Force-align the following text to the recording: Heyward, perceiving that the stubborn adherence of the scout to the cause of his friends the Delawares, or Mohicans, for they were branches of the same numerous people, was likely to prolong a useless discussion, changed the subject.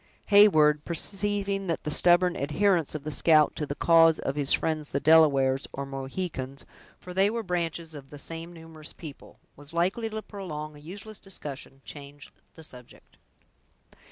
Heyward, 0.31 0.83
perceiving 0.83 1.67
that 1.67 1.83
the 1.83 1.91
stubborn 1.91 2.35
adherence 2.35 2.95
of 2.95 3.03
the 3.03 3.11
scout 3.11 3.55
to 3.55 3.67
the 3.67 3.75
cause 3.75 4.17
of 4.17 4.35
his 4.35 4.51
friends 4.51 4.89
the 4.89 4.99
Delawares, 4.99 5.67
or 5.73 5.85
Mohicans, 5.85 6.65
for 6.99 7.13
they 7.13 7.29
were 7.29 7.43
branches 7.43 7.93
of 7.93 8.09
the 8.09 8.17
same 8.17 8.51
numerous 8.51 8.93
people, 8.93 9.37
was 9.55 9.73
likely 9.73 10.09
to 10.09 10.23
prolong 10.23 10.75
a 10.75 10.79
useless 10.79 11.19
discussion, 11.19 11.83
changed 11.85 12.31
the 12.55 12.63
subject. 12.63 13.17